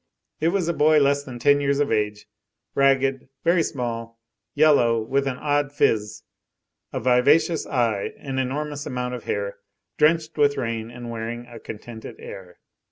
[0.39, 2.25] It was a boy less than ten years of age,
[2.73, 4.19] ragged, very small,
[4.55, 6.23] yellow, with an odd phiz,
[6.91, 9.59] a vivacious eye, an enormous amount of hair
[9.99, 12.57] drenched with rain, and wearing a contented air.